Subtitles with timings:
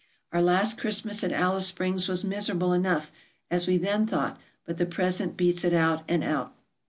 [0.31, 3.11] Our last Christmas at Alice Springs was miserable enough,
[3.51, 6.55] as we then thought, but the present beats it out and out.